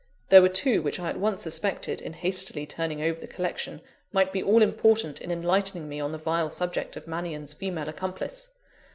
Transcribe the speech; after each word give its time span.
There 0.29 0.41
were 0.41 0.49
two 0.49 0.81
which 0.81 0.99
I 0.99 1.09
at 1.09 1.19
once 1.19 1.43
suspected, 1.43 2.01
in 2.01 2.13
hastily 2.13 2.65
turning 2.65 3.03
over 3.03 3.19
the 3.21 3.27
collection, 3.27 3.81
might 4.11 4.33
be 4.33 4.41
all 4.41 4.63
important 4.63 5.21
in 5.21 5.29
enlightening 5.31 5.87
me 5.87 5.99
on 5.99 6.11
the 6.11 6.17
vile 6.17 6.49
subject 6.49 6.95
of 6.95 7.05
Mannion's 7.05 7.53
female 7.53 7.87
accomplice. 7.87 8.47